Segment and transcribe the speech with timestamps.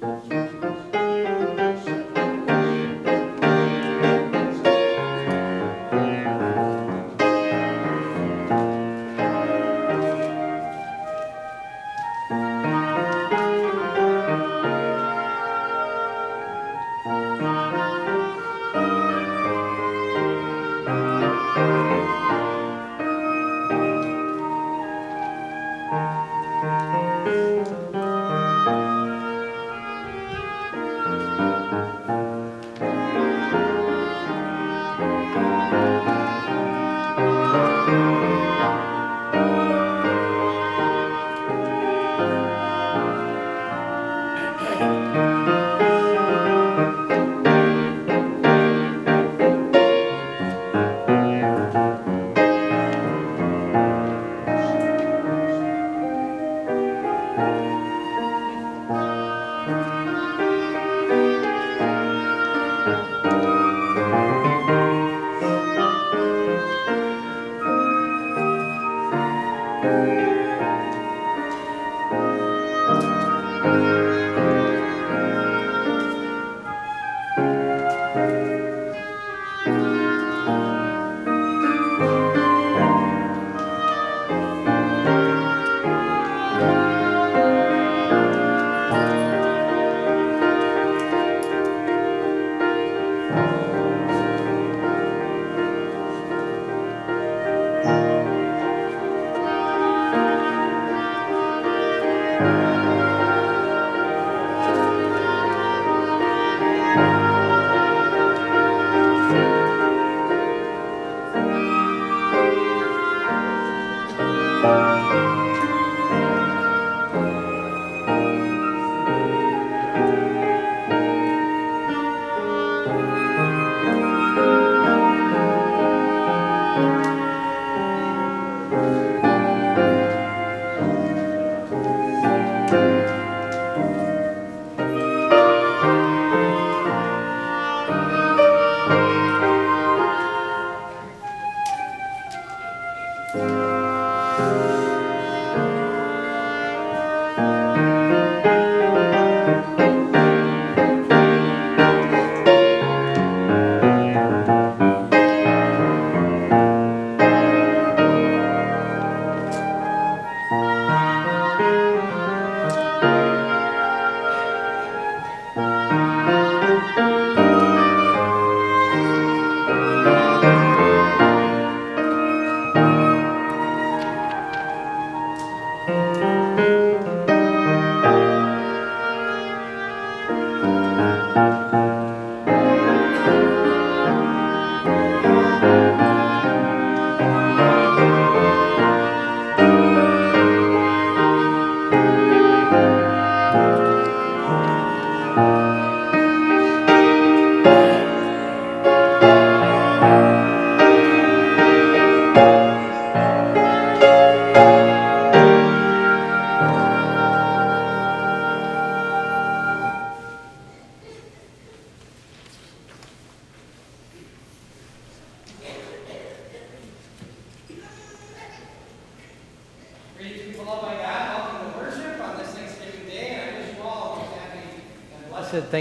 [0.00, 0.37] 了。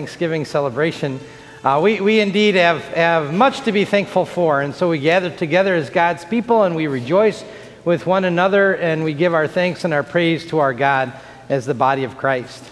[0.07, 1.19] Thanksgiving celebration.
[1.66, 5.29] Uh, we, we indeed have, have much to be thankful for, and so we gather
[5.29, 7.44] together as God's people and we rejoice
[7.84, 11.12] with one another and we give our thanks and our praise to our God
[11.50, 12.63] as the body of Christ.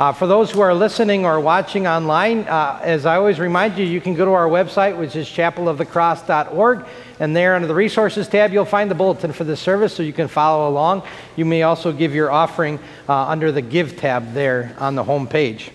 [0.00, 3.84] Uh, for those who are listening or watching online, uh, as I always remind you,
[3.84, 6.86] you can go to our website, which is chapelofthecross.org,
[7.20, 10.12] and there under the resources tab, you'll find the bulletin for the service so you
[10.12, 11.04] can follow along.
[11.36, 15.28] You may also give your offering uh, under the Give tab there on the home
[15.28, 15.70] page.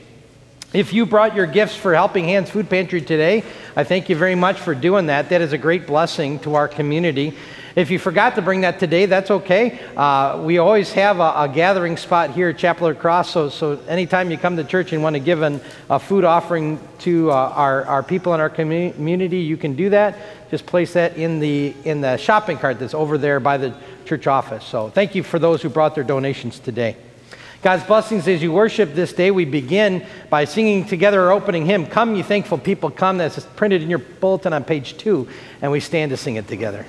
[0.72, 3.44] If you brought your gifts for Helping Hands Food Pantry today,
[3.76, 5.30] I thank you very much for doing that.
[5.30, 7.36] That is a great blessing to our community.
[7.76, 9.80] If you forgot to bring that today, that's okay.
[9.98, 13.80] Uh, we always have a, a, gathering spot here at Chapel of Cross, so, so
[13.88, 17.34] anytime you come to church and want to give an, a food offering to uh,
[17.34, 20.20] our, our people in our community, you can do that.
[20.52, 23.74] Just place that in the, in the shopping cart that's over there by the
[24.06, 24.66] church office.
[24.66, 26.96] So thank you for those who brought their donations today.
[27.62, 29.32] God's blessings as you worship this day.
[29.32, 33.18] We begin by singing together our opening hymn, Come, You Thankful People, Come.
[33.18, 35.28] That's printed in your bulletin on page two,
[35.62, 36.86] and we stand to sing it together.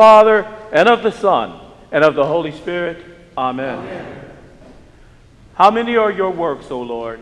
[0.00, 1.60] Father, and of the Son,
[1.92, 3.04] and of the Holy Spirit.
[3.36, 3.80] Amen.
[3.80, 4.30] Amen.
[5.52, 7.20] How many are your works, O Lord?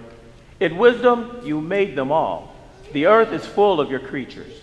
[0.61, 2.55] In wisdom you made them all.
[2.93, 4.61] The earth is full of your creatures.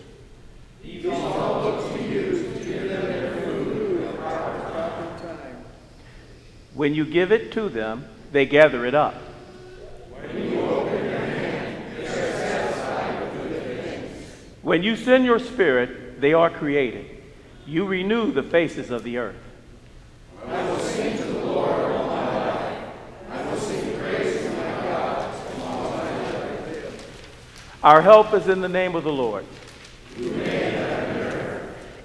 [1.11, 5.57] All to you to give them their food time.
[6.73, 9.15] When you give it to them, they gather it up.
[9.15, 14.35] When you open your hand, they are satisfied with things.
[14.61, 17.14] When you send your spirit, they are created.
[17.67, 19.35] You renew the faces of the earth.
[20.47, 22.83] I will sing to the Lord all my life.
[23.31, 26.91] I will sing praise to my God all my.
[27.83, 29.45] Our help is in the name of the Lord.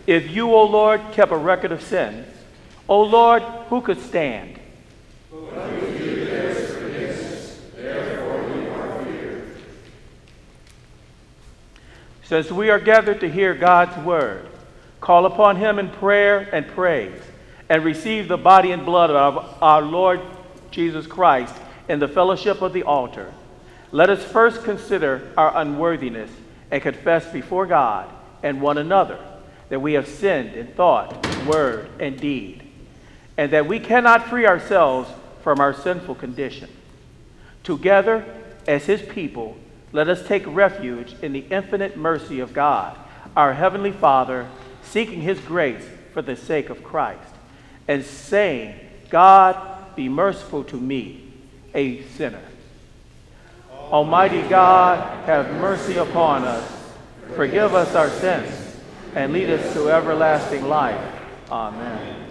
[0.06, 2.24] If you, O Lord, kept a record of sin,
[2.88, 4.58] O Lord, who could stand?
[12.24, 14.46] Since we are gathered to hear God's word,
[15.00, 17.20] Call upon him in prayer and praise,
[17.68, 20.20] and receive the body and blood of our Lord
[20.70, 21.54] Jesus Christ
[21.88, 23.32] in the fellowship of the altar.
[23.92, 26.30] Let us first consider our unworthiness
[26.70, 28.08] and confess before God
[28.42, 29.18] and one another
[29.70, 32.62] that we have sinned in thought, word, and deed,
[33.36, 35.10] and that we cannot free ourselves
[35.42, 36.68] from our sinful condition.
[37.62, 38.24] Together,
[38.66, 39.56] as his people,
[39.92, 42.96] let us take refuge in the infinite mercy of God,
[43.36, 44.48] our Heavenly Father
[44.84, 47.32] seeking his grace for the sake of Christ,
[47.86, 48.74] and saying,
[49.08, 51.32] God, be merciful to me,
[51.74, 52.42] a sinner.
[53.70, 56.70] Almighty God, have mercy upon us,
[57.34, 58.76] forgive us our sins,
[59.14, 61.00] and lead us to everlasting life.
[61.50, 62.26] Amen.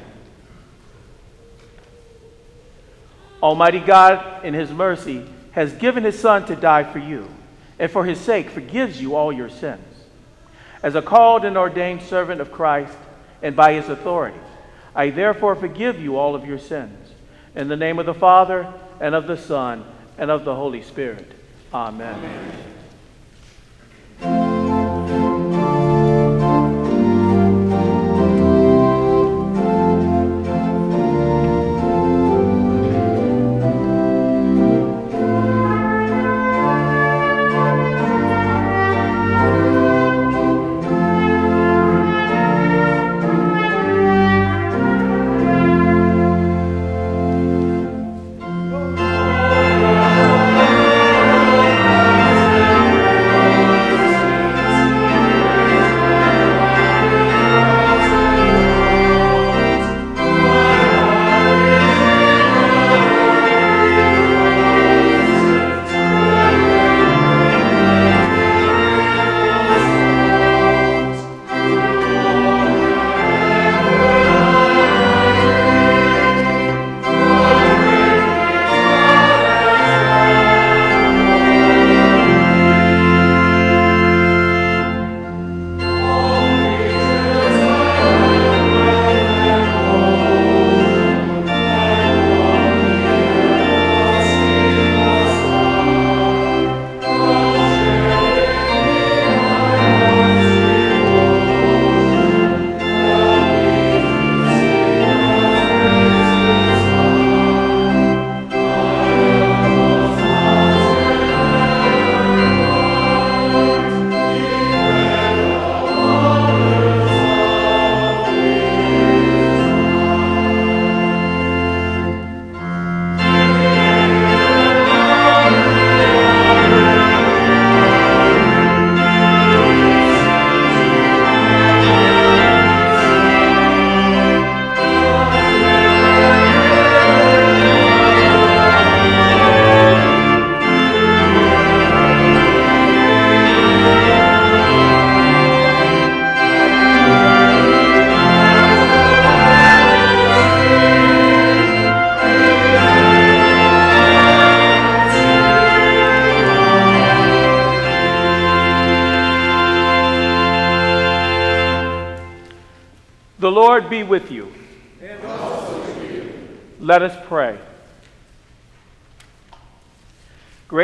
[3.43, 7.29] Almighty God, in his mercy, has given his Son to die for you,
[7.77, 9.83] and for his sake forgives you all your sins.
[10.81, 12.97] As a called and ordained servant of Christ
[13.41, 14.39] and by his authority,
[14.95, 17.11] I therefore forgive you all of your sins.
[17.55, 19.83] In the name of the Father, and of the Son,
[20.17, 21.31] and of the Holy Spirit.
[21.73, 22.15] Amen.
[22.15, 22.68] Amen.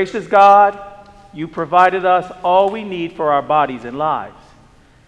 [0.05, 0.79] Gracious God,
[1.33, 4.37] you provided us all we need for our bodies and lives.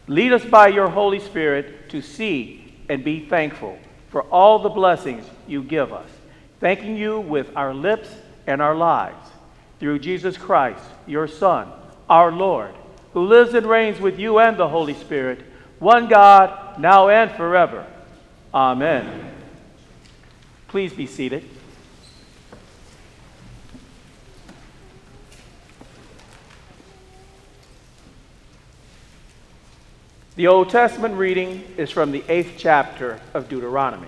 [0.07, 3.77] Lead us by your Holy Spirit to see and be thankful
[4.09, 6.09] for all the blessings you give us,
[6.59, 8.09] thanking you with our lips
[8.47, 9.23] and our lives.
[9.79, 11.71] Through Jesus Christ, your Son,
[12.09, 12.73] our Lord,
[13.13, 15.41] who lives and reigns with you and the Holy Spirit,
[15.77, 17.85] one God, now and forever.
[18.51, 19.31] Amen.
[20.69, 21.47] Please be seated.
[30.37, 34.07] The Old Testament reading is from the eighth chapter of Deuteronomy.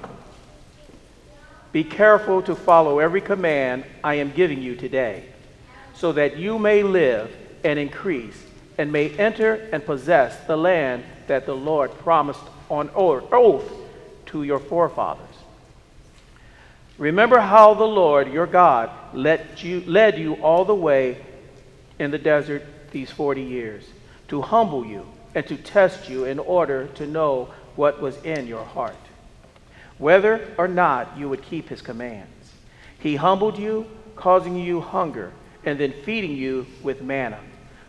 [1.72, 5.24] Be careful to follow every command I am giving you today,
[5.96, 8.40] so that you may live and increase
[8.78, 13.68] and may enter and possess the land that the Lord promised on oath
[14.28, 15.26] to your forefathers.
[17.00, 21.26] Remember how the Lord your God led you, led you all the way
[21.98, 23.84] in the desert these 40 years
[24.28, 28.64] to humble you and to test you in order to know what was in your
[28.64, 28.96] heart,
[29.98, 32.52] whether or not you would keep his commands.
[33.00, 35.32] He humbled you, causing you hunger,
[35.64, 37.40] and then feeding you with manna,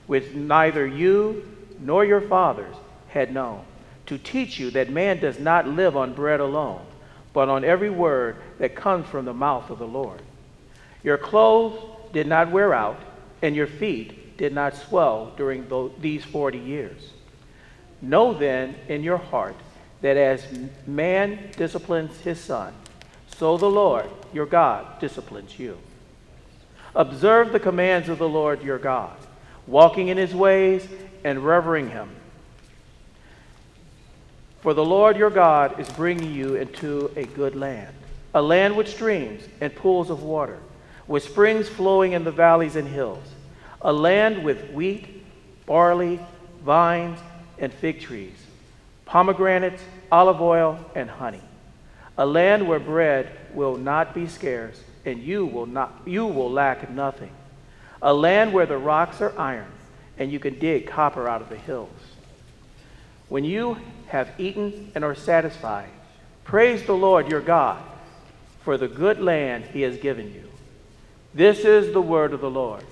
[0.07, 1.49] which neither you
[1.81, 2.77] nor your fathers
[3.09, 3.65] had known,
[4.07, 6.85] to teach you that man does not live on bread alone,
[7.33, 10.21] but on every word that comes from the mouth of the Lord.
[11.03, 11.81] Your clothes
[12.13, 13.01] did not wear out,
[13.41, 15.67] and your feet did not swell during
[16.01, 17.13] these 40 years.
[18.03, 19.57] Know then in your heart
[20.01, 20.47] that as
[20.87, 22.73] man disciplines his son,
[23.37, 25.79] so the Lord your God disciplines you.
[26.95, 29.17] Observe the commands of the Lord your God,
[29.67, 30.87] walking in his ways
[31.25, 32.11] and revering him.
[34.61, 37.95] For the Lord your God is bringing you into a good land,
[38.35, 40.59] a land with streams and pools of water,
[41.07, 43.25] with springs flowing in the valleys and hills,
[43.81, 45.25] a land with wheat,
[45.65, 46.21] barley,
[46.63, 47.19] vines,
[47.61, 48.35] and fig trees,
[49.05, 51.43] pomegranates, olive oil, and honey.
[52.19, 56.91] A land where bread will not be scarce, and you will, not, you will lack
[56.91, 57.31] nothing.
[58.03, 59.71] A land where the rocks are iron,
[60.19, 61.91] and you can dig copper out of the hills.
[63.29, 63.77] When you
[64.09, 65.91] have eaten and are satisfied,
[66.45, 67.81] praise the Lord your God
[68.65, 70.51] for the good land he has given you.
[71.33, 72.85] This is the word of the Lord.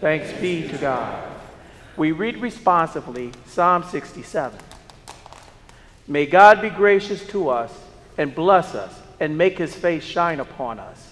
[0.00, 1.36] Thanks be to God
[1.96, 4.58] we read responsively Psalm 67.
[6.08, 7.72] May God be gracious to us
[8.18, 11.10] and bless us and make his face shine upon us.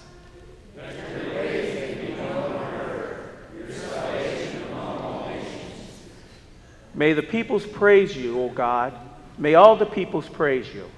[6.93, 8.93] May the peoples praise you, O God.
[9.37, 10.89] May all the peoples praise you.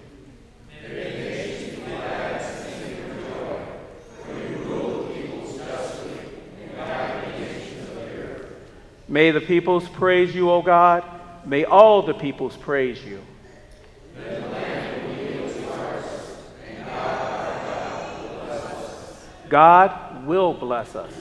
[9.18, 11.04] May the peoples praise you, O God.
[11.44, 13.20] May all the peoples praise you.
[19.50, 21.12] God will bless us.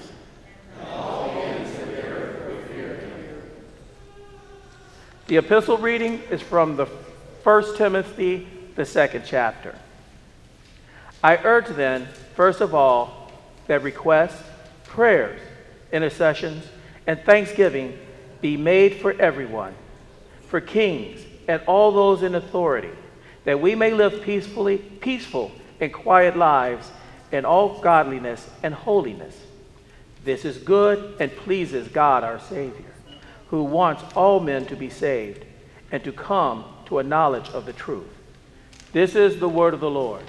[5.29, 9.75] The epistle reading is from the 1 Timothy, the second chapter.
[11.25, 13.33] I urge then, first of all,
[13.69, 14.43] that requests,
[14.85, 15.41] prayers,
[15.91, 16.63] intercessions,
[17.07, 17.99] and thanksgiving
[18.41, 19.75] be made for everyone,
[20.49, 22.91] for kings and all those in authority,
[23.45, 26.91] that we may live peacefully, peaceful and quiet lives
[27.33, 29.37] in all godliness and holiness.
[30.25, 32.93] This is good and pleases God our Savior,
[33.49, 35.45] who wants all men to be saved
[35.93, 38.09] and to come to a knowledge of the truth.
[38.93, 40.23] This is the word of the Lord.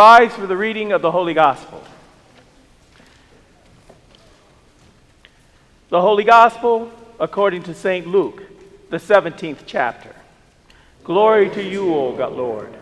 [0.00, 1.84] Rise for the reading of the Holy Gospel.
[5.90, 8.06] The Holy Gospel according to St.
[8.06, 8.42] Luke,
[8.88, 10.16] the 17th chapter.
[11.04, 12.72] Glory to you, O God, Lord.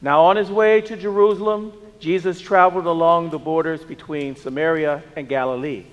[0.00, 5.84] Now, on his way to Jerusalem, Jesus traveled along the borders between Samaria and Galilee.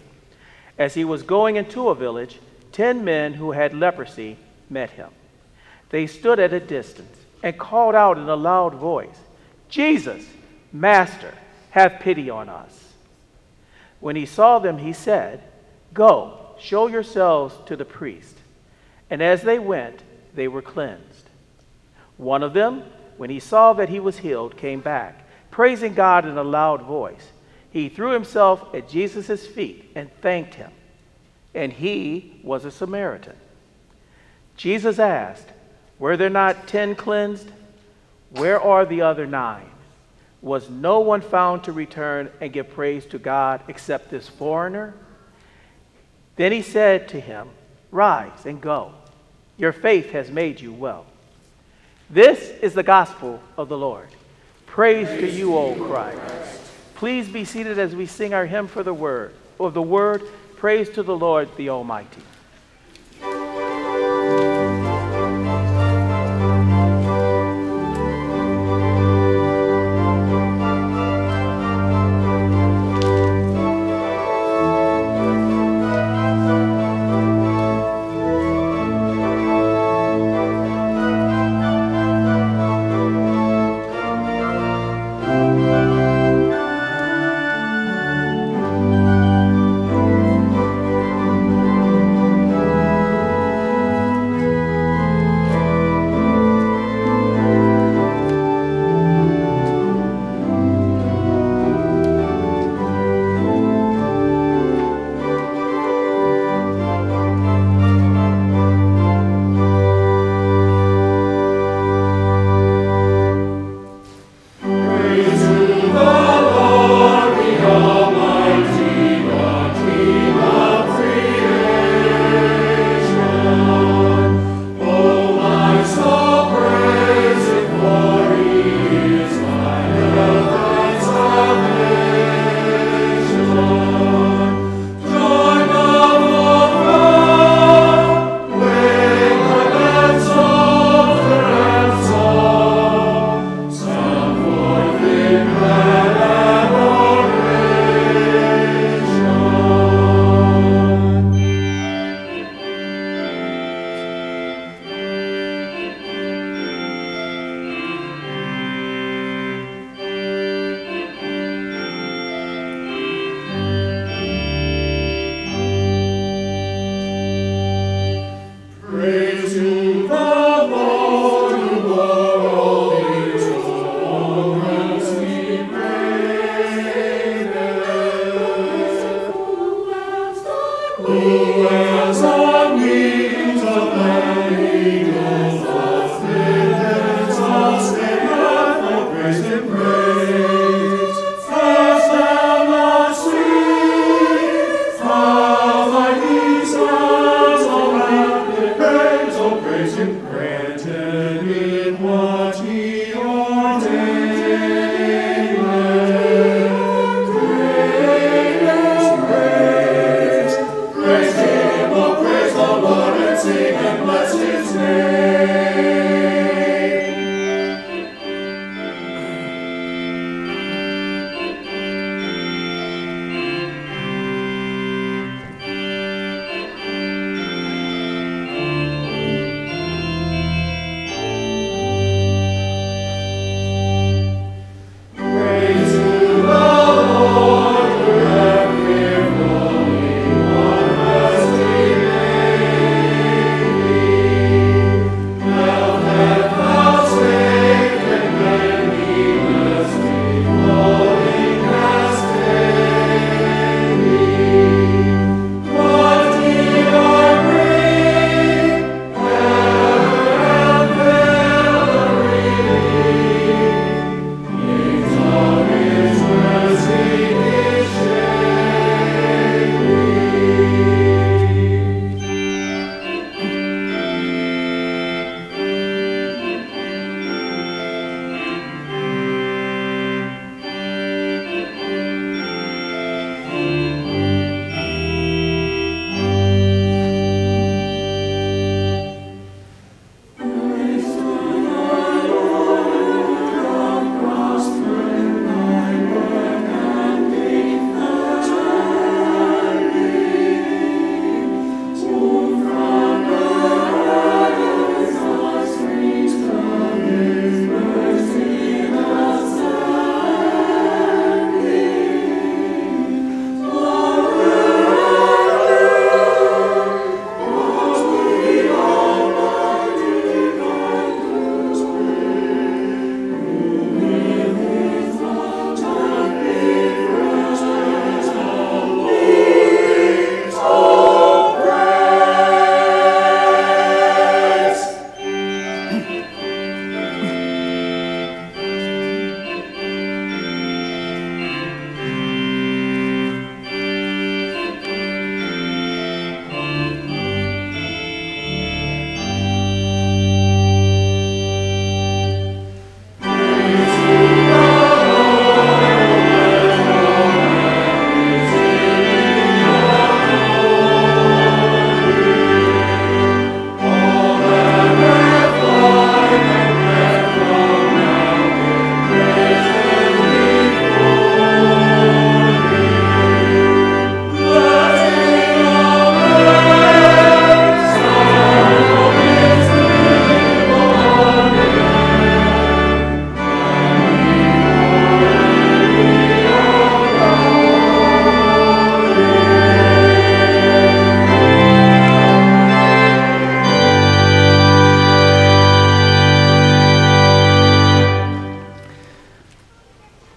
[0.78, 2.40] As he was going into a village,
[2.72, 4.38] ten men who had leprosy
[4.70, 5.10] met him.
[5.90, 9.20] They stood at a distance and called out in a loud voice,
[9.74, 10.24] Jesus,
[10.72, 11.34] Master,
[11.72, 12.94] have pity on us.
[14.00, 15.42] When he saw them, he said,
[15.96, 18.38] Go, show yourselves to the priest.
[19.10, 20.04] And as they went,
[20.36, 21.28] they were cleansed.
[22.18, 22.84] One of them,
[23.18, 27.32] when he saw that he was healed, came back, praising God in a loud voice.
[27.72, 30.70] He threw himself at Jesus' feet and thanked him.
[31.56, 33.38] And he was a Samaritan.
[34.56, 35.48] Jesus asked,
[35.98, 37.50] Were there not ten cleansed?
[38.34, 39.70] Where are the other nine?
[40.42, 44.96] Was no one found to return and give praise to God except this foreigner?
[46.36, 47.50] Then he said to him,
[47.92, 48.94] Rise and go.
[49.56, 51.06] Your faith has made you well.
[52.10, 54.10] This is the gospel of the Lord.
[54.66, 56.18] Praise, Praise to you, O Christ.
[56.18, 56.62] Christ.
[56.96, 59.36] Please be seated as we sing our hymn for the word.
[59.60, 60.24] Of the word,
[60.58, 62.24] praise to the Lord the Almighty.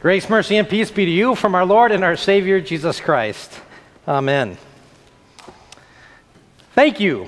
[0.06, 3.52] Grace, mercy, and peace be to you from our Lord and our Savior, Jesus Christ.
[4.06, 4.56] Amen.
[6.76, 7.26] Thank you.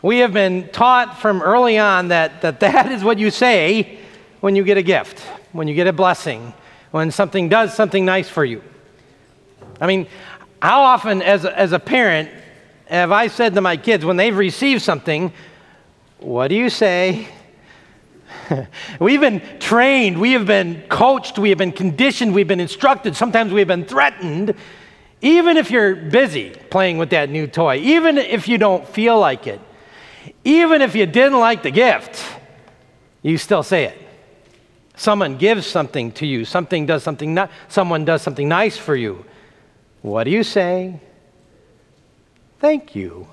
[0.00, 3.98] We have been taught from early on that, that that is what you say
[4.38, 5.18] when you get a gift,
[5.50, 6.54] when you get a blessing,
[6.92, 8.62] when something does something nice for you.
[9.80, 10.06] I mean,
[10.62, 12.30] how often as as a parent
[12.86, 15.32] have I said to my kids when they've received something,
[16.20, 17.26] what do you say?
[19.00, 23.52] we've been trained, we have been coached, we have been conditioned, we've been instructed, sometimes
[23.52, 24.54] we've been threatened.
[25.20, 29.46] Even if you're busy playing with that new toy, even if you don't feel like
[29.46, 29.60] it,
[30.44, 32.24] even if you didn't like the gift,
[33.22, 33.98] you still say it.
[34.96, 39.24] Someone gives something to you, something does something someone does something nice for you.
[40.02, 41.00] What do you say?
[42.58, 43.28] Thank you.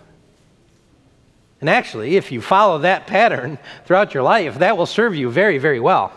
[1.61, 5.57] And actually, if you follow that pattern throughout your life, that will serve you very,
[5.57, 6.13] very well.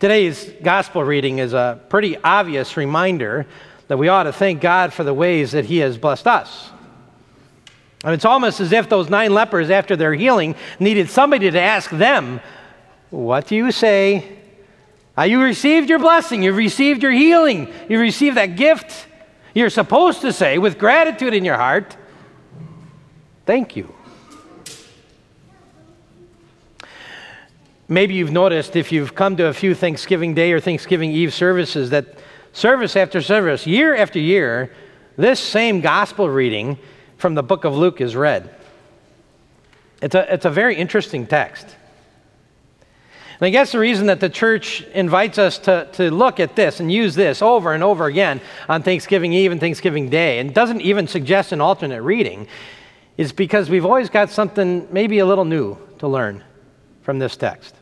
[0.00, 3.46] Today's gospel reading is a pretty obvious reminder
[3.88, 6.70] that we ought to thank God for the ways that He has blessed us.
[8.04, 11.90] And it's almost as if those nine lepers, after their healing, needed somebody to ask
[11.90, 12.40] them,
[13.10, 14.36] What do you say?
[15.16, 19.06] Uh, you received your blessing, you've received your healing, you received that gift.
[19.52, 21.96] You're supposed to say, with gratitude in your heart,
[23.48, 23.94] Thank you.
[27.88, 31.88] Maybe you've noticed if you've come to a few Thanksgiving Day or Thanksgiving Eve services
[31.88, 32.18] that
[32.52, 34.70] service after service, year after year,
[35.16, 36.76] this same gospel reading
[37.16, 38.54] from the book of Luke is read.
[40.02, 41.64] It's a, it's a very interesting text.
[43.40, 46.80] And I guess the reason that the church invites us to, to look at this
[46.80, 50.82] and use this over and over again on Thanksgiving Eve and Thanksgiving Day, and doesn't
[50.82, 52.46] even suggest an alternate reading,
[53.18, 56.42] is because we've always got something maybe a little new to learn
[57.02, 57.74] from this text.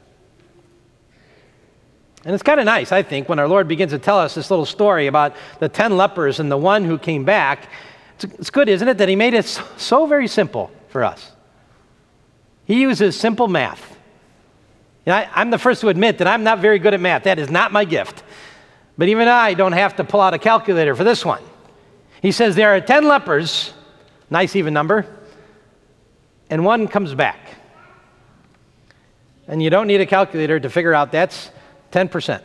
[2.25, 4.51] And it's kind of nice, I think, when our Lord begins to tell us this
[4.51, 7.69] little story about the 10 lepers and the one who came back.
[8.21, 11.31] It's, good, isn't it, that He made it so very simple for us.
[12.65, 13.97] He uses simple math.
[15.07, 17.25] I, I'm the first to admit that I'm not very good at math.
[17.25, 18.25] That is not my gift.
[18.99, 21.43] But even I don't have to pull out a calculator for this one.
[22.23, 23.73] He says there are 10 lepers,
[24.31, 25.07] nice even number,
[26.51, 27.39] and one comes back.
[29.49, 31.51] And you don't need a calculator to figure out that's
[31.93, 32.43] 10%.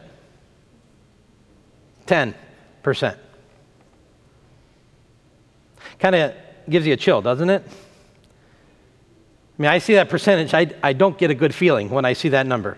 [2.05, 3.17] 10%.
[5.99, 6.33] Kind of
[6.69, 7.63] gives you a chill, doesn't it?
[7.67, 12.13] I mean, I see that percentage, I, I don't get a good feeling when I
[12.13, 12.77] see that number.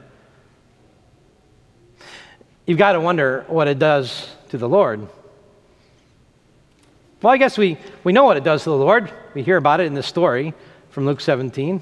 [2.66, 5.08] You've got to wonder what it does to the Lord.
[7.22, 9.12] Well, I guess we, we know what it does to the Lord.
[9.34, 10.54] We hear about it in this story
[10.94, 11.82] from Luke 17.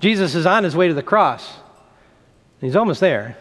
[0.00, 1.50] Jesus is on his way to the cross.
[2.60, 3.38] He's almost there.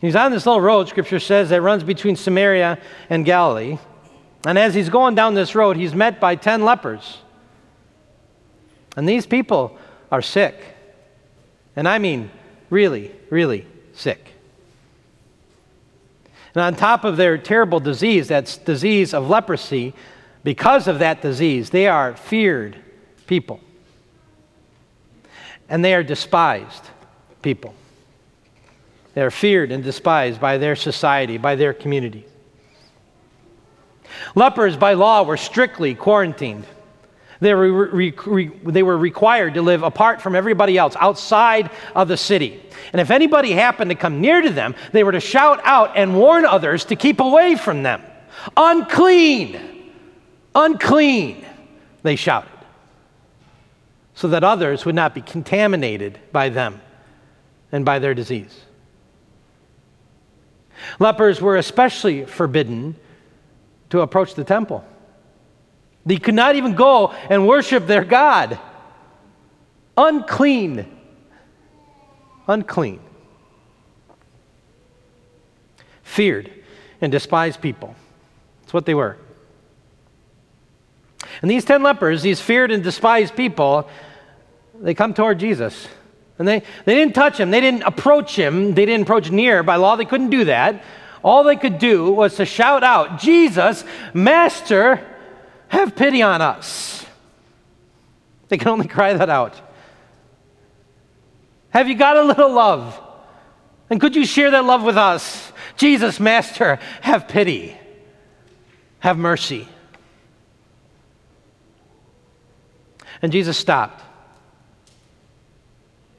[0.00, 2.78] He's on this little road, scripture says, that runs between Samaria
[3.10, 3.76] and Galilee.
[4.46, 7.18] And as he's going down this road, he's met by 10 lepers.
[8.96, 9.76] And these people
[10.10, 10.56] are sick.
[11.76, 12.30] And I mean,
[12.70, 14.32] really, really sick.
[16.54, 19.92] And on top of their terrible disease, that's disease of leprosy,
[20.44, 22.76] because of that disease, they are feared
[23.26, 23.60] people.
[25.68, 26.84] And they are despised
[27.40, 27.74] people.
[29.14, 32.26] They are feared and despised by their society, by their community.
[34.34, 36.66] Lepers, by law, were strictly quarantined.
[37.40, 42.08] They were, re- re- they were required to live apart from everybody else, outside of
[42.08, 42.62] the city.
[42.92, 46.16] And if anybody happened to come near to them, they were to shout out and
[46.16, 48.00] warn others to keep away from them.
[48.56, 49.81] Unclean!
[50.54, 51.44] Unclean,
[52.02, 52.50] they shouted,
[54.14, 56.80] so that others would not be contaminated by them
[57.70, 58.60] and by their disease.
[60.98, 62.96] Lepers were especially forbidden
[63.90, 64.84] to approach the temple.
[66.04, 68.58] They could not even go and worship their God.
[69.96, 70.86] Unclean.
[72.48, 73.00] Unclean.
[76.02, 76.50] Feared
[77.00, 77.94] and despised people.
[78.62, 79.16] That's what they were.
[81.40, 83.88] And these 10 lepers, these feared and despised people,
[84.80, 85.88] they come toward Jesus.
[86.38, 89.62] And they, they didn't touch him, they didn't approach him, they didn't approach near.
[89.62, 90.82] By law, they couldn't do that.
[91.22, 95.06] All they could do was to shout out, Jesus, Master,
[95.68, 97.06] have pity on us.
[98.48, 99.60] They can only cry that out.
[101.70, 103.00] Have you got a little love?
[103.88, 105.52] And could you share that love with us?
[105.76, 107.76] Jesus, Master, have pity.
[108.98, 109.68] Have mercy.
[113.22, 114.02] And Jesus stopped.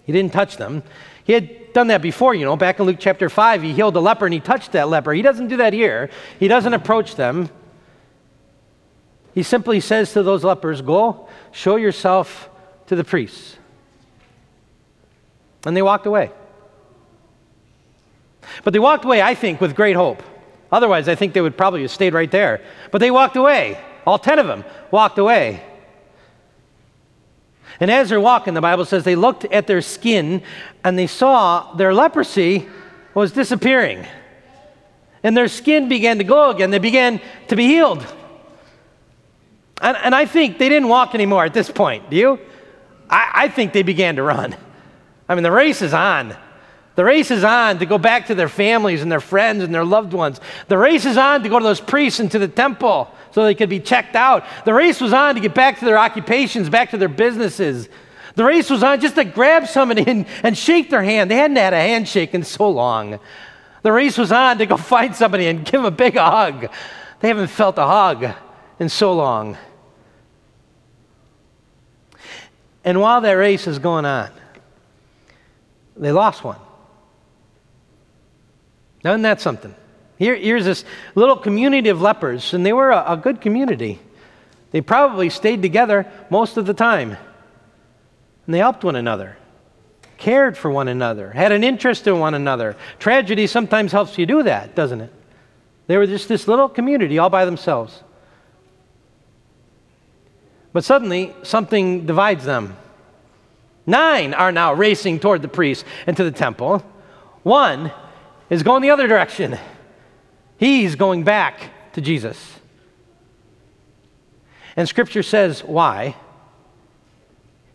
[0.05, 0.83] He didn't touch them.
[1.23, 3.61] He had done that before, you know, back in Luke chapter 5.
[3.61, 5.13] He healed a leper and he touched that leper.
[5.13, 6.09] He doesn't do that here.
[6.39, 7.49] He doesn't approach them.
[9.33, 12.49] He simply says to those lepers, Go, show yourself
[12.87, 13.57] to the priests.
[15.65, 16.31] And they walked away.
[18.63, 20.21] But they walked away, I think, with great hope.
[20.71, 22.61] Otherwise, I think they would probably have stayed right there.
[22.91, 23.79] But they walked away.
[24.05, 25.63] All 10 of them walked away.
[27.83, 30.41] And as they're walking, the Bible says they looked at their skin
[30.85, 32.65] and they saw their leprosy
[33.13, 34.07] was disappearing.
[35.21, 36.71] And their skin began to glow again.
[36.71, 37.19] They began
[37.49, 38.07] to be healed.
[39.81, 42.09] And, and I think they didn't walk anymore at this point.
[42.09, 42.39] Do you?
[43.09, 44.55] I, I think they began to run.
[45.27, 46.37] I mean, the race is on.
[46.95, 49.85] The race is on to go back to their families and their friends and their
[49.85, 50.39] loved ones.
[50.67, 53.55] The race is on to go to those priests and to the temple so they
[53.55, 54.45] could be checked out.
[54.63, 57.89] The race was on to get back to their occupations, back to their businesses.
[58.35, 61.31] The race was on just to grab somebody and, and shake their hand.
[61.31, 63.19] They hadn't had a handshake in so long.
[63.81, 66.71] The race was on to go find somebody and give them a big hug.
[67.21, 68.35] They haven't felt a hug
[68.79, 69.57] in so long.
[72.85, 74.29] And while that race is going on,
[75.95, 76.57] they lost one.
[79.03, 79.75] Now, isn't that something?
[80.17, 80.85] Here, here's this
[81.15, 83.99] little community of lepers, and they were a, a good community.
[84.71, 87.17] They probably stayed together most of the time.
[88.45, 89.37] And they helped one another,
[90.17, 92.75] cared for one another, had an interest in one another.
[92.99, 95.13] Tragedy sometimes helps you do that, doesn't it?
[95.87, 98.01] They were just this little community all by themselves.
[100.71, 102.77] But suddenly, something divides them.
[103.85, 106.79] Nine are now racing toward the priest and to the temple.
[107.43, 107.91] One
[108.53, 109.57] is going the other direction.
[110.57, 112.59] He's going back to Jesus.
[114.75, 116.15] And Scripture says why.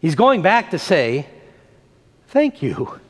[0.00, 1.26] He's going back to say,
[2.28, 3.00] Thank you.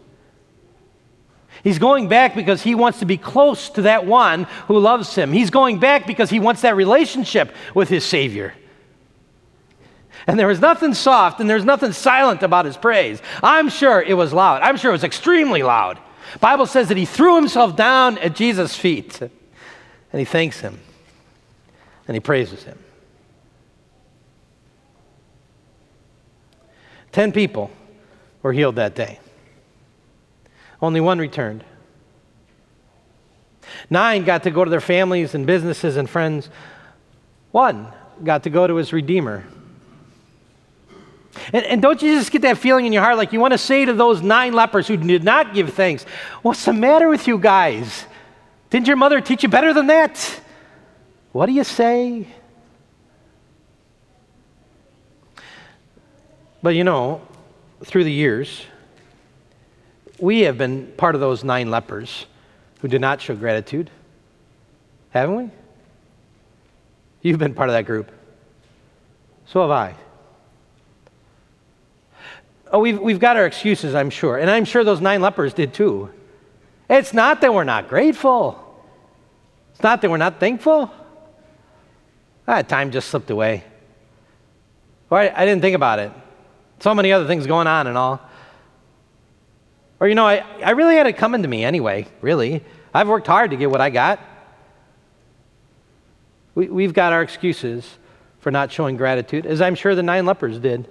[1.64, 5.32] He's going back because he wants to be close to that one who loves him.
[5.32, 8.54] He's going back because he wants that relationship with his Savior.
[10.28, 13.20] And there was nothing soft and there's nothing silent about his praise.
[13.42, 14.62] I'm sure it was loud.
[14.62, 15.98] I'm sure it was extremely loud.
[16.40, 19.30] Bible says that he threw himself down at Jesus' feet and
[20.18, 20.78] he thanks him
[22.06, 22.78] and he praises him.
[27.12, 27.70] Ten people
[28.42, 29.18] were healed that day.
[30.80, 31.64] Only one returned.
[33.90, 36.48] Nine got to go to their families and businesses and friends.
[37.50, 39.44] One got to go to his Redeemer.
[41.52, 43.58] And, and, don't you just get that feeling in your heart like you want to
[43.58, 46.04] say to those nine lepers who did not give thanks,
[46.42, 48.06] What's the matter with you guys?
[48.70, 50.40] Didn't your mother teach you better than that?
[51.32, 52.26] What do you say?
[56.62, 57.22] But you know,
[57.84, 58.64] through the years,
[60.18, 62.26] we have been part of those nine lepers
[62.80, 63.90] who did not show gratitude,
[65.10, 65.50] haven't we?
[67.22, 68.10] You've been part of that group.
[69.46, 69.94] So have I.
[72.70, 74.36] Oh, we've, we've got our excuses, I'm sure.
[74.36, 76.10] And I'm sure those nine lepers did too.
[76.90, 78.64] It's not that we're not grateful,
[79.72, 80.90] it's not that we're not thankful.
[82.46, 83.62] Ah, time just slipped away.
[85.10, 86.10] Or I, I didn't think about it.
[86.80, 88.22] So many other things going on and all.
[90.00, 92.64] Or, you know, I, I really had it coming to me anyway, really.
[92.94, 94.20] I've worked hard to get what I got.
[96.54, 97.98] We, we've got our excuses
[98.40, 100.88] for not showing gratitude, as I'm sure the nine lepers did.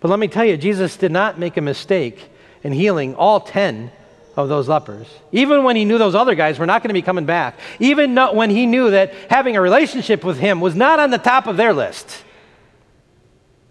[0.00, 2.30] But let me tell you, Jesus did not make a mistake
[2.62, 3.90] in healing all 10
[4.36, 5.08] of those lepers.
[5.32, 7.58] Even when he knew those other guys were not going to be coming back.
[7.80, 11.46] Even when he knew that having a relationship with him was not on the top
[11.46, 12.24] of their list.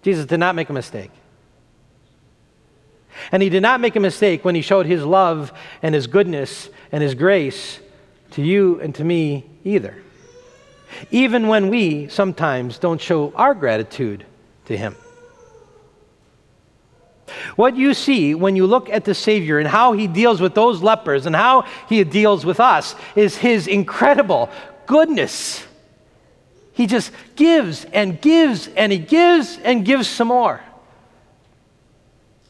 [0.01, 1.11] Jesus did not make a mistake.
[3.31, 5.51] And he did not make a mistake when he showed his love
[5.81, 7.79] and his goodness and his grace
[8.31, 9.95] to you and to me either.
[11.11, 14.25] Even when we sometimes don't show our gratitude
[14.65, 14.95] to him.
[17.55, 20.83] What you see when you look at the Savior and how he deals with those
[20.83, 24.49] lepers and how he deals with us is his incredible
[24.85, 25.65] goodness.
[26.73, 30.61] He just gives and gives and he gives and gives some more.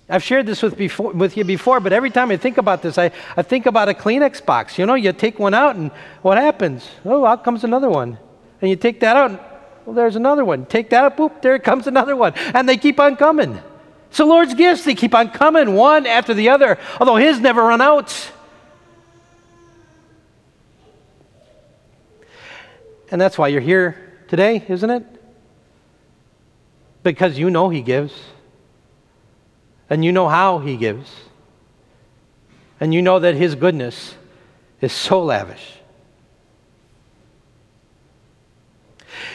[0.10, 2.98] I've shared this with, before, with you before, but every time I think about this,
[2.98, 4.78] I, I think about a Kleenex box.
[4.78, 5.92] You know, you take one out, and
[6.22, 6.88] what happens?
[7.04, 8.18] Oh, out comes another one.
[8.62, 9.40] And you take that out, and,
[9.86, 10.66] well, there's another one.
[10.66, 12.34] Take that out, boop, there comes another one.
[12.54, 13.60] And they keep on coming.
[14.10, 14.84] It's the Lord's gifts.
[14.84, 18.32] They keep on coming one after the other, although His never run out.
[23.10, 25.06] And that's why you're here today, isn't it?
[27.04, 28.14] Because you know He gives.
[29.90, 31.10] And you know how He gives.
[32.80, 34.16] And you know that His goodness
[34.82, 35.77] is so lavish.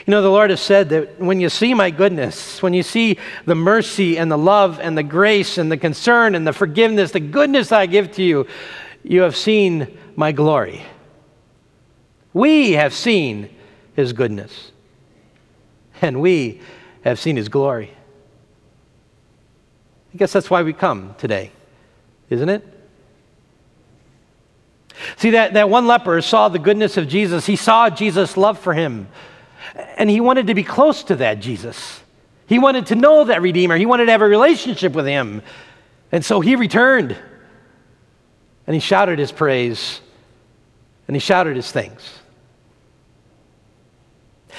[0.07, 3.19] You know, the Lord has said that when you see my goodness, when you see
[3.47, 7.21] the mercy and the love and the grace and the concern and the forgiveness, the
[7.21, 8.47] goodness I give to you,
[9.03, 10.83] you have seen my glory.
[12.33, 13.51] We have seen
[13.95, 14.73] his goodness,
[16.01, 16.61] and we
[17.05, 17.91] have seen his glory.
[20.15, 21.53] I guess that's why we come today,
[22.31, 22.67] isn't it?
[25.17, 27.47] See, that, that one leper saw the goodness of Jesus.
[27.47, 29.09] He saw Jesus' love for him.
[29.75, 32.01] And he wanted to be close to that Jesus.
[32.47, 33.77] He wanted to know that Redeemer.
[33.77, 35.43] He wanted to have a relationship with him.
[36.11, 37.17] And so he returned.
[38.67, 40.01] And he shouted his praise.
[41.09, 42.21] And he shouted his thanks.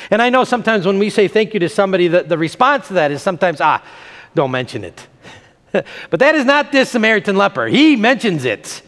[0.09, 2.93] And I know sometimes when we say thank you to somebody, the, the response to
[2.95, 3.84] that is sometimes, ah,
[4.34, 5.07] don't mention it.
[5.72, 7.68] but that is not this Samaritan leper.
[7.68, 8.82] He mentions it.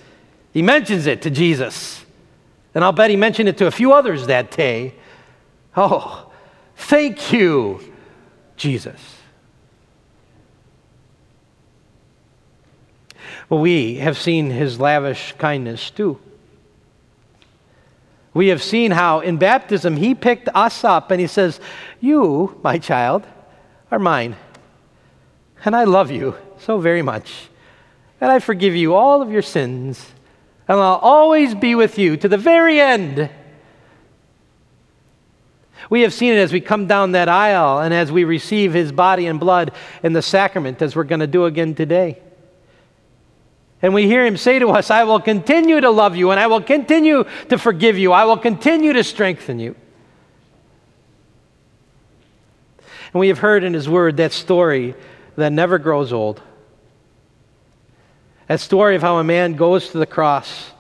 [0.54, 2.04] He mentions it to Jesus.
[2.74, 4.94] And I'll bet he mentioned it to a few others that day.
[5.78, 6.32] Oh,
[6.76, 7.82] thank you,
[8.56, 9.16] Jesus.
[13.50, 16.20] Well, we have seen his lavish kindness too.
[18.34, 21.60] We have seen how in baptism he picked us up and he says,
[22.02, 23.24] You, my child,
[23.92, 24.36] are mine.
[25.64, 27.50] And I love you so very much.
[28.20, 30.06] And I forgive you all of your sins.
[30.68, 33.30] And I'll always be with you to the very end.
[35.90, 38.92] We have seen it as we come down that aisle and as we receive his
[38.92, 39.72] body and blood
[40.02, 42.20] in the sacrament, as we're going to do again today.
[43.82, 46.48] And we hear him say to us, I will continue to love you and I
[46.48, 48.14] will continue to forgive you.
[48.14, 49.76] I will continue to strengthen you.
[53.14, 54.96] And we have heard in his word that story
[55.36, 56.42] that never grows old.
[58.48, 60.72] That story of how a man goes to the cross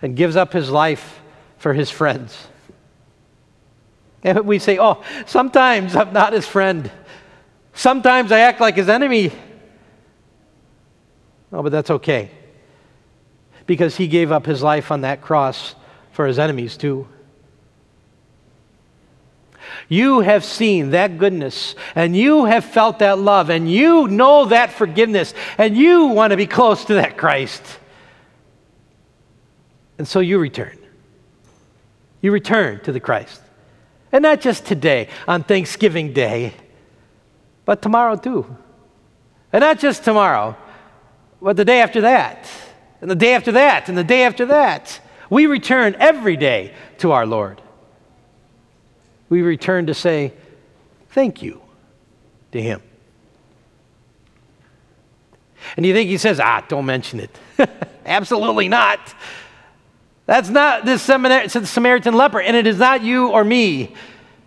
[0.00, 1.20] and gives up his life
[1.58, 2.48] for his friends.
[4.24, 6.90] And we say, oh, sometimes I'm not his friend.
[7.74, 9.32] Sometimes I act like his enemy.
[11.52, 12.30] Oh, but that's okay.
[13.66, 15.74] Because he gave up his life on that cross
[16.12, 17.06] for his enemies too.
[19.88, 24.72] You have seen that goodness, and you have felt that love, and you know that
[24.72, 27.62] forgiveness, and you want to be close to that Christ.
[29.98, 30.78] And so you return.
[32.22, 33.41] You return to the Christ.
[34.12, 36.52] And not just today, on Thanksgiving Day,
[37.64, 38.56] but tomorrow too.
[39.52, 40.56] And not just tomorrow,
[41.40, 42.48] but the day after that,
[43.00, 45.00] and the day after that, and the day after that.
[45.28, 47.62] We return every day to our Lord.
[49.30, 50.34] We return to say,
[51.08, 51.62] Thank you
[52.52, 52.82] to Him.
[55.76, 57.38] And you think He says, Ah, don't mention it?
[58.06, 59.00] Absolutely not.
[60.26, 63.94] That's not this Samaritan leper, and it is not you or me.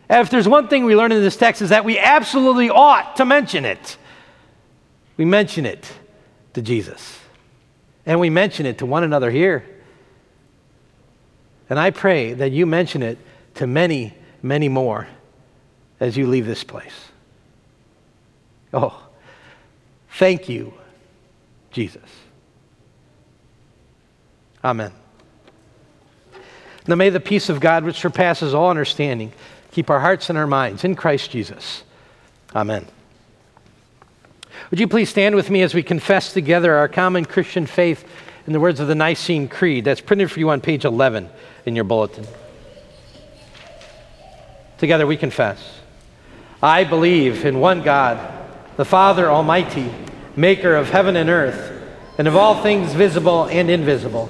[0.09, 3.25] If there's one thing we learn in this text is that we absolutely ought to
[3.25, 3.97] mention it.
[5.17, 5.91] We mention it
[6.53, 7.19] to Jesus.
[8.05, 9.65] And we mention it to one another here.
[11.69, 13.17] And I pray that you mention it
[13.55, 14.13] to many,
[14.43, 15.07] many more
[15.99, 16.93] as you leave this place.
[18.73, 19.01] Oh,
[20.11, 20.73] thank you,
[21.71, 22.09] Jesus.
[24.63, 24.91] Amen.
[26.87, 29.33] Now may the peace of God, which surpasses all understanding,
[29.71, 31.83] keep our hearts and our minds in Christ Jesus.
[32.55, 32.85] Amen.
[34.69, 38.07] Would you please stand with me as we confess together our common Christian faith
[38.47, 39.85] in the words of the Nicene Creed?
[39.85, 41.29] That's printed for you on page 11
[41.65, 42.25] in your bulletin.
[44.77, 45.79] Together we confess
[46.61, 48.19] I believe in one God,
[48.77, 49.91] the Father Almighty,
[50.35, 51.71] maker of heaven and earth,
[52.17, 54.29] and of all things visible and invisible,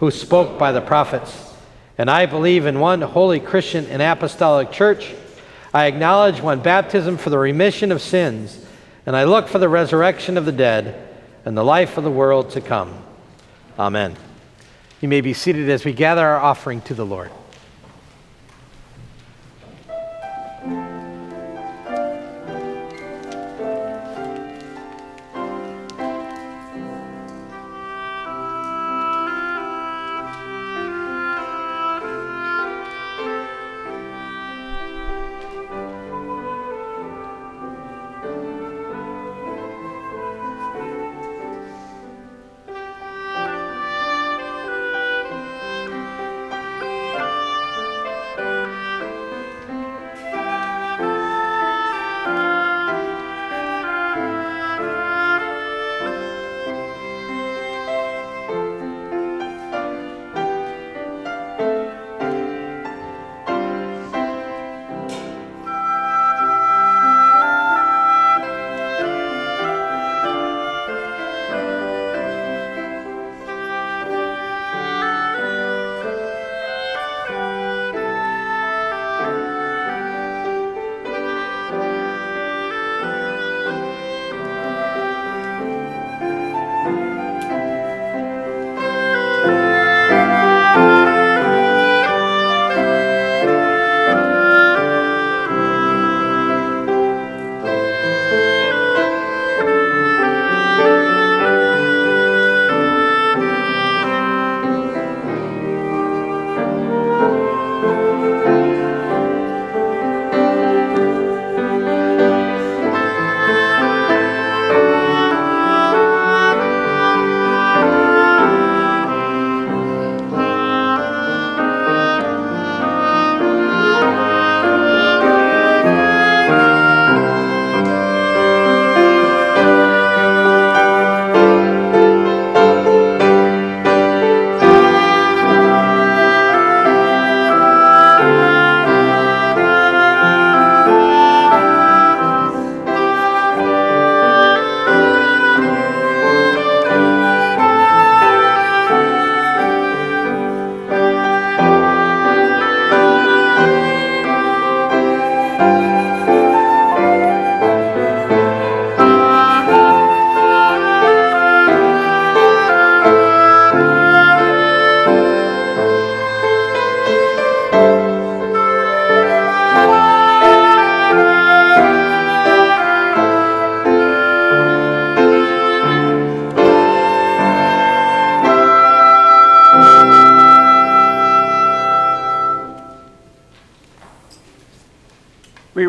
[0.00, 1.54] who spoke by the prophets.
[1.96, 5.14] And I believe in one holy Christian and apostolic church.
[5.72, 8.66] I acknowledge one baptism for the remission of sins,
[9.06, 11.08] and I look for the resurrection of the dead
[11.44, 12.94] and the life of the world to come.
[13.78, 14.16] Amen.
[15.00, 17.30] You may be seated as we gather our offering to the Lord.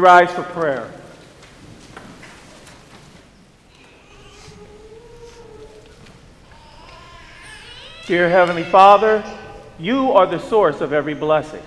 [0.02, 0.91] Rise for prayer.
[8.08, 9.24] Dear Heavenly Father,
[9.78, 11.62] you are the source of every blessing.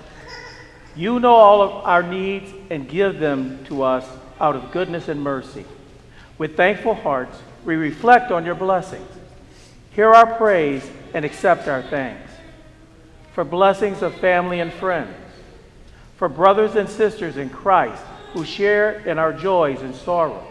[0.97, 4.05] You know all of our needs and give them to us
[4.41, 5.65] out of goodness and mercy.
[6.37, 9.09] With thankful hearts, we reflect on your blessings.
[9.91, 12.31] Hear our praise and accept our thanks.
[13.33, 15.15] For blessings of family and friends,
[16.17, 18.03] for brothers and sisters in Christ
[18.35, 20.43] who share in our joys and sorrows,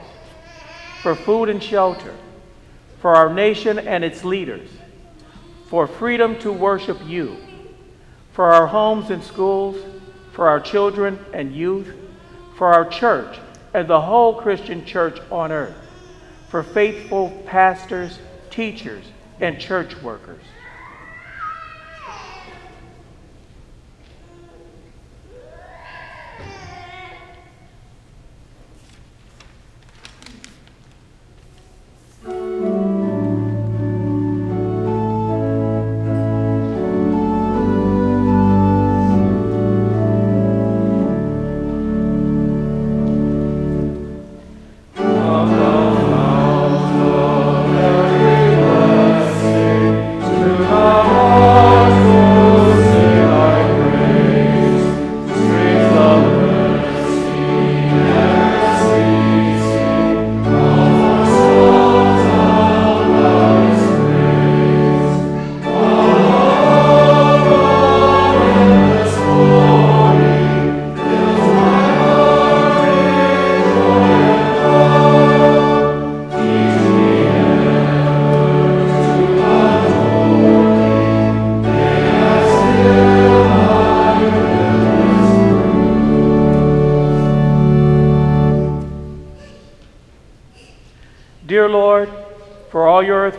[1.02, 2.14] for food and shelter,
[3.02, 4.70] for our nation and its leaders,
[5.66, 7.36] for freedom to worship you,
[8.32, 9.76] for our homes and schools,
[10.32, 11.94] for our children and youth,
[12.56, 13.38] for our church
[13.74, 15.76] and the whole Christian church on earth,
[16.48, 18.18] for faithful pastors,
[18.48, 19.04] teachers,
[19.40, 20.40] and church workers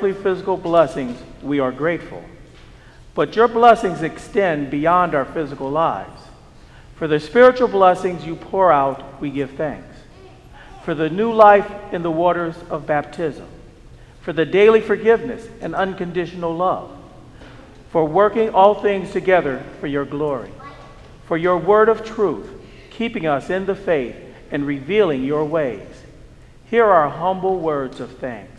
[0.05, 2.23] earthly physical blessings, we are grateful.
[3.15, 6.21] But your blessings extend beyond our physical lives.
[6.95, 9.97] For the spiritual blessings you pour out, we give thanks.
[10.83, 13.47] For the new life in the waters of baptism,
[14.21, 16.91] for the daily forgiveness and unconditional love,
[17.89, 20.51] for working all things together for your glory,
[21.25, 22.47] for your word of truth,
[22.91, 24.15] keeping us in the faith
[24.51, 25.87] and revealing your ways.
[26.69, 28.54] Hear our humble words of thanks.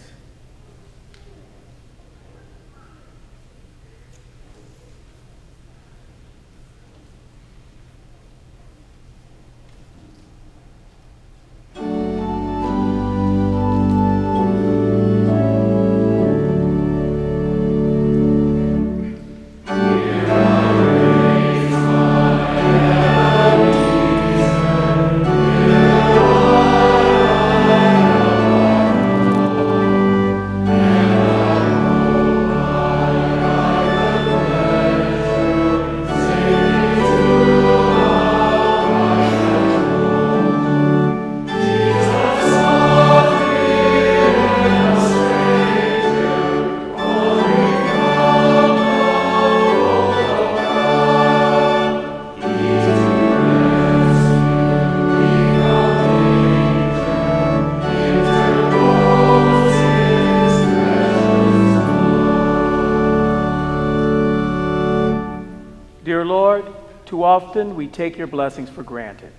[67.26, 69.32] Often we take your blessings for granted.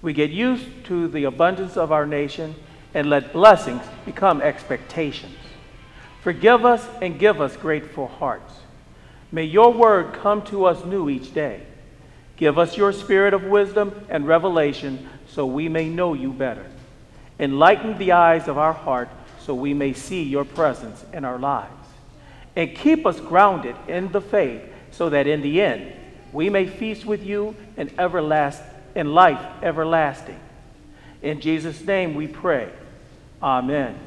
[0.00, 2.54] We get used to the abundance of our nation
[2.94, 5.36] and let blessings become expectations.
[6.22, 8.54] Forgive us and give us grateful hearts.
[9.30, 11.66] May your word come to us new each day.
[12.38, 16.64] Give us your spirit of wisdom and revelation so we may know you better.
[17.38, 21.88] Enlighten the eyes of our heart so we may see your presence in our lives.
[22.56, 25.92] And keep us grounded in the faith so that in the end
[26.32, 28.62] we may feast with you in everlast
[28.94, 30.38] in life everlasting.
[31.22, 32.70] In Jesus' name we pray.
[33.42, 33.98] Amen.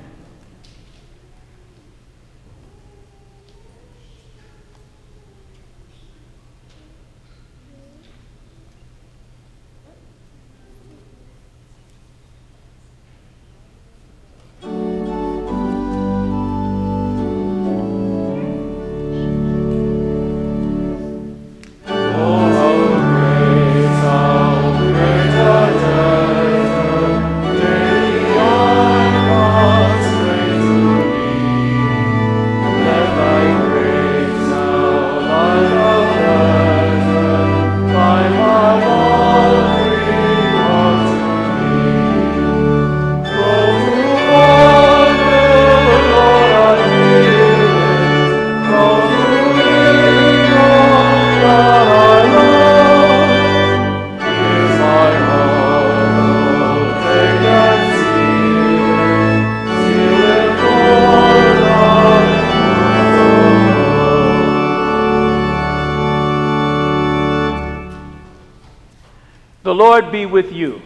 [69.96, 70.82] Lord be with you.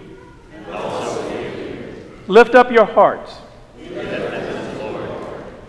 [2.28, 3.38] Lift up your hearts.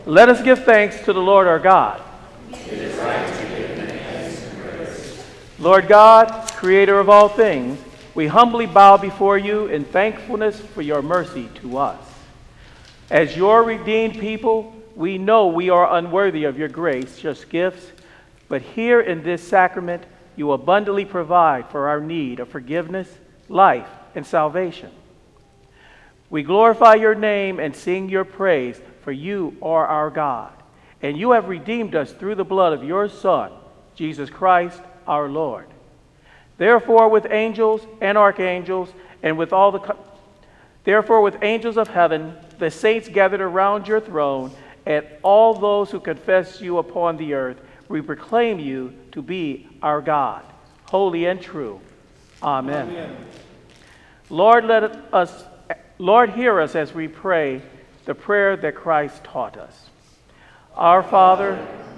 [0.05, 2.03] Let us give thanks to the Lord our God.
[5.59, 7.81] Lord God, creator of all things,
[8.15, 11.99] we humbly bow before you in thankfulness for your mercy to us.
[13.09, 17.87] As your redeemed people, we know we are unworthy of your gracious gifts,
[18.51, 20.05] but here in this sacrament,
[20.37, 23.09] you abundantly provide for our need of forgiveness,
[23.51, 24.91] life, and salvation.
[26.31, 30.53] We glorify your name and sing your praise, for you are our God,
[31.03, 33.51] and you have redeemed us through the blood of your Son,
[33.97, 35.67] Jesus Christ our Lord.
[36.57, 38.91] Therefore, with angels and archangels,
[39.23, 39.99] and with all the co-
[40.85, 44.53] therefore with angels of heaven, the saints gathered around your throne,
[44.87, 50.01] and all those who confess you upon the earth, we proclaim you to be our
[50.01, 50.45] God,
[50.85, 51.81] holy and true.
[52.43, 52.89] Amen.
[52.89, 53.17] Amen.
[54.31, 55.45] Lord, let us,
[55.99, 57.63] Lord, hear us as we pray
[58.07, 59.91] the prayer that Christ taught us.
[60.75, 61.57] Our Father,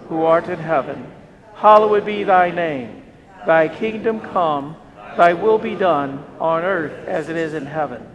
[0.09, 1.11] who art in heaven,
[1.55, 3.03] hallowed be thy name.
[3.47, 4.77] Thy kingdom come,
[5.17, 8.07] thy will be done on earth as it is in heaven.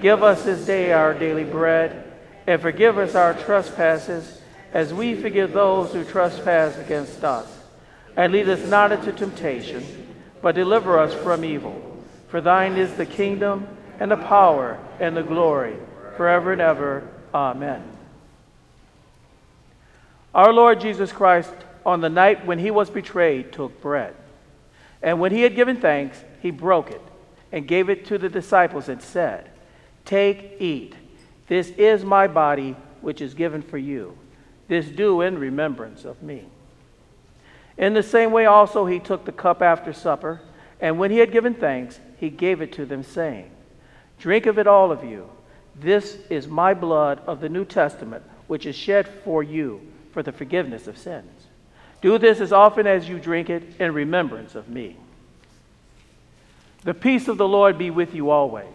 [0.00, 2.12] Give us this day our daily bread,
[2.46, 4.40] and forgive us our trespasses
[4.72, 7.46] as we forgive those who trespass against us.
[8.16, 10.05] And lead us not into temptation,
[10.42, 11.80] but deliver us from evil.
[12.28, 13.66] For thine is the kingdom,
[13.98, 15.76] and the power, and the glory,
[16.16, 17.08] forever and ever.
[17.34, 17.82] Amen.
[20.34, 24.14] Our Lord Jesus Christ, on the night when he was betrayed, took bread.
[25.02, 27.00] And when he had given thanks, he broke it
[27.52, 29.50] and gave it to the disciples and said,
[30.04, 30.94] Take, eat.
[31.48, 34.16] This is my body, which is given for you.
[34.68, 36.44] This do in remembrance of me.
[37.78, 40.40] In the same way, also, he took the cup after supper,
[40.80, 43.50] and when he had given thanks, he gave it to them, saying,
[44.18, 45.28] Drink of it, all of you.
[45.78, 49.80] This is my blood of the New Testament, which is shed for you
[50.12, 51.30] for the forgiveness of sins.
[52.00, 54.96] Do this as often as you drink it in remembrance of me.
[56.84, 58.66] The peace of the Lord be with you always.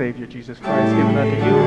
[0.00, 1.59] Savior, Jesus Christ, given unto you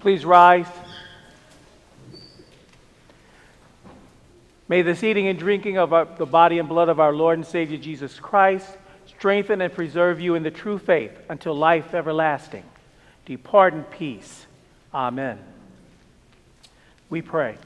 [0.00, 0.66] Please rise.
[4.66, 7.46] May this eating and drinking of our, the body and blood of our Lord and
[7.46, 8.66] Savior Jesus Christ
[9.04, 12.64] strengthen and preserve you in the true faith until life everlasting.
[13.26, 14.46] Depart in peace.
[14.94, 15.38] Amen.
[17.10, 17.58] We pray.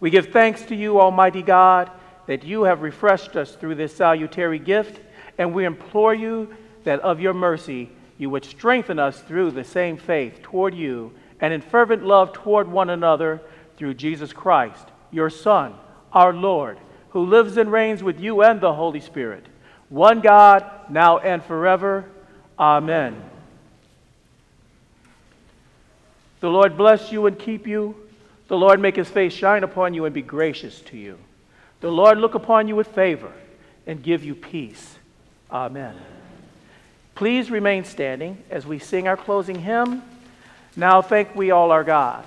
[0.00, 1.90] We give thanks to you, Almighty God,
[2.26, 5.02] that you have refreshed us through this salutary gift,
[5.36, 6.54] and we implore you
[6.84, 11.54] that of your mercy you would strengthen us through the same faith toward you and
[11.54, 13.40] in fervent love toward one another
[13.76, 15.74] through Jesus Christ, your Son,
[16.12, 16.78] our Lord,
[17.10, 19.46] who lives and reigns with you and the Holy Spirit,
[19.88, 22.04] one God, now and forever.
[22.58, 23.22] Amen.
[26.40, 27.94] The Lord bless you and keep you.
[28.48, 31.18] The Lord make his face shine upon you and be gracious to you.
[31.80, 33.32] The Lord look upon you with favor
[33.86, 34.98] and give you peace.
[35.50, 35.96] Amen.
[37.18, 40.04] Please remain standing as we sing our closing hymn.
[40.76, 42.24] Now thank we all our God.